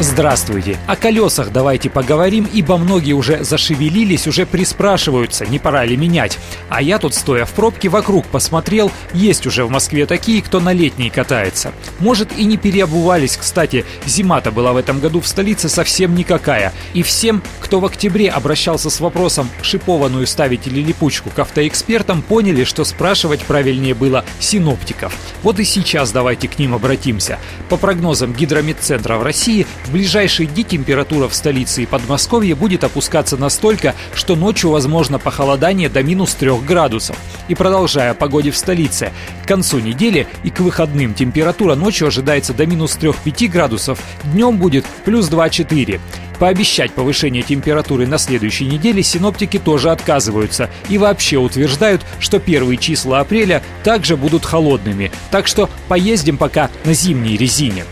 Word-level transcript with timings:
Здравствуйте. 0.00 0.78
О 0.86 0.94
колесах 0.94 1.50
давайте 1.50 1.90
поговорим, 1.90 2.48
ибо 2.52 2.76
многие 2.76 3.14
уже 3.14 3.42
зашевелились, 3.42 4.28
уже 4.28 4.46
приспрашиваются, 4.46 5.44
не 5.44 5.58
пора 5.58 5.84
ли 5.84 5.96
менять. 5.96 6.38
А 6.68 6.80
я 6.80 7.00
тут, 7.00 7.16
стоя 7.16 7.44
в 7.44 7.50
пробке, 7.50 7.88
вокруг 7.88 8.24
посмотрел, 8.26 8.92
есть 9.12 9.44
уже 9.44 9.64
в 9.64 9.70
Москве 9.70 10.06
такие, 10.06 10.40
кто 10.40 10.60
на 10.60 10.72
летней 10.72 11.10
катается. 11.10 11.72
Может 11.98 12.38
и 12.38 12.44
не 12.44 12.56
переобувались, 12.56 13.36
кстати, 13.36 13.84
зима-то 14.06 14.52
была 14.52 14.72
в 14.72 14.76
этом 14.76 15.00
году 15.00 15.20
в 15.20 15.26
столице 15.26 15.68
совсем 15.68 16.14
никакая. 16.14 16.72
И 16.94 17.02
всем, 17.02 17.42
кто 17.58 17.80
в 17.80 17.84
октябре 17.84 18.30
обращался 18.30 18.90
с 18.90 19.00
вопросом, 19.00 19.50
шипованную 19.62 20.28
ставить 20.28 20.68
или 20.68 20.80
липучку 20.80 21.30
к 21.30 21.38
автоэкспертам, 21.40 22.22
поняли, 22.22 22.62
что 22.62 22.84
спрашивать 22.84 23.40
правильнее 23.40 23.94
было 23.94 24.24
синоптиков. 24.38 25.12
Вот 25.42 25.58
и 25.58 25.64
сейчас 25.64 26.12
давайте 26.12 26.46
к 26.46 26.56
ним 26.60 26.76
обратимся. 26.76 27.40
По 27.68 27.76
прогнозам 27.76 28.32
Гидрометцентра 28.32 29.16
в 29.16 29.24
России, 29.24 29.66
в 29.88 29.92
ближайшие 29.92 30.46
дни 30.46 30.64
температура 30.64 31.28
в 31.28 31.34
столице 31.34 31.82
и 31.82 31.86
Подмосковье 31.86 32.54
будет 32.54 32.84
опускаться 32.84 33.38
настолько, 33.38 33.94
что 34.14 34.36
ночью 34.36 34.70
возможно 34.70 35.18
похолодание 35.18 35.88
до 35.88 36.02
минус 36.02 36.34
3 36.34 36.58
градусов. 36.58 37.16
И 37.48 37.54
продолжая 37.54 38.10
о 38.10 38.14
погоде 38.14 38.50
в 38.50 38.56
столице, 38.56 39.12
к 39.42 39.48
концу 39.48 39.78
недели 39.78 40.26
и 40.44 40.50
к 40.50 40.60
выходным 40.60 41.14
температура 41.14 41.74
ночью 41.74 42.08
ожидается 42.08 42.52
до 42.52 42.66
минус 42.66 42.98
3-5 43.00 43.48
градусов, 43.48 43.98
днем 44.24 44.58
будет 44.58 44.84
плюс 45.06 45.30
2-4. 45.30 46.00
Пообещать 46.38 46.92
повышение 46.92 47.42
температуры 47.42 48.06
на 48.06 48.18
следующей 48.18 48.66
неделе 48.66 49.02
синоптики 49.02 49.58
тоже 49.58 49.90
отказываются 49.90 50.68
и 50.90 50.98
вообще 50.98 51.38
утверждают, 51.38 52.02
что 52.20 52.38
первые 52.38 52.76
числа 52.76 53.20
апреля 53.20 53.62
также 53.82 54.18
будут 54.18 54.44
холодными, 54.44 55.10
так 55.30 55.46
что 55.46 55.70
поездим 55.88 56.36
пока 56.36 56.70
на 56.84 56.92
зимней 56.92 57.38
резине. 57.38 57.84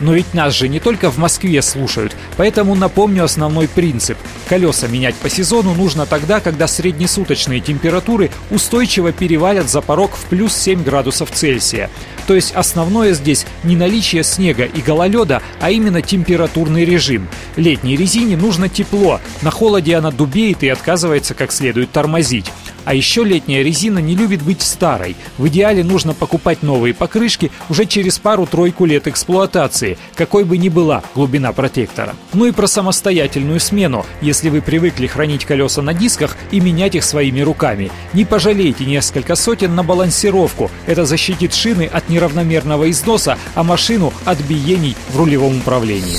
Но 0.00 0.14
ведь 0.14 0.34
нас 0.34 0.54
же 0.54 0.68
не 0.68 0.80
только 0.80 1.10
в 1.10 1.18
Москве 1.18 1.62
слушают, 1.62 2.16
поэтому 2.36 2.74
напомню 2.74 3.24
основной 3.24 3.68
принцип. 3.68 4.16
Колеса 4.48 4.88
менять 4.88 5.14
по 5.14 5.28
сезону 5.28 5.74
нужно 5.74 6.06
тогда, 6.06 6.40
когда 6.40 6.66
среднесуточные 6.66 7.60
температуры 7.60 8.30
устойчиво 8.50 9.12
перевалят 9.12 9.68
за 9.68 9.80
порог 9.80 10.16
в 10.16 10.24
плюс 10.26 10.54
7 10.54 10.82
градусов 10.82 11.30
Цельсия. 11.30 11.90
То 12.26 12.34
есть 12.34 12.52
основное 12.52 13.12
здесь 13.12 13.46
не 13.64 13.76
наличие 13.76 14.24
снега 14.24 14.64
и 14.64 14.80
гололеда, 14.80 15.42
а 15.60 15.70
именно 15.70 16.00
температурный 16.00 16.84
режим. 16.84 17.28
Летней 17.56 17.96
резине 17.96 18.36
нужно 18.36 18.68
тепло, 18.68 19.20
на 19.42 19.50
холоде 19.50 19.96
она 19.96 20.10
дубеет 20.10 20.62
и 20.62 20.68
отказывается 20.68 21.34
как 21.34 21.52
следует 21.52 21.90
тормозить. 21.90 22.50
А 22.90 22.94
еще 22.94 23.22
летняя 23.22 23.62
резина 23.62 24.00
не 24.00 24.16
любит 24.16 24.42
быть 24.42 24.62
старой. 24.62 25.14
В 25.38 25.46
идеале 25.46 25.84
нужно 25.84 26.12
покупать 26.12 26.64
новые 26.64 26.92
покрышки 26.92 27.52
уже 27.68 27.86
через 27.86 28.18
пару-тройку 28.18 28.84
лет 28.84 29.06
эксплуатации, 29.06 29.96
какой 30.16 30.42
бы 30.42 30.58
ни 30.58 30.68
была 30.68 31.04
глубина 31.14 31.52
протектора. 31.52 32.16
Ну 32.32 32.46
и 32.46 32.50
про 32.50 32.66
самостоятельную 32.66 33.60
смену, 33.60 34.04
если 34.20 34.48
вы 34.48 34.60
привыкли 34.60 35.06
хранить 35.06 35.44
колеса 35.44 35.82
на 35.82 35.94
дисках 35.94 36.36
и 36.50 36.58
менять 36.58 36.96
их 36.96 37.04
своими 37.04 37.42
руками. 37.42 37.92
Не 38.12 38.24
пожалейте 38.24 38.84
несколько 38.84 39.36
сотен 39.36 39.76
на 39.76 39.84
балансировку. 39.84 40.68
Это 40.86 41.06
защитит 41.06 41.54
шины 41.54 41.84
от 41.84 42.08
неравномерного 42.08 42.90
износа, 42.90 43.38
а 43.54 43.62
машину 43.62 44.12
от 44.24 44.40
биений 44.40 44.96
в 45.10 45.16
рулевом 45.16 45.58
управлении. 45.58 46.18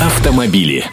Автомобили. 0.00 0.88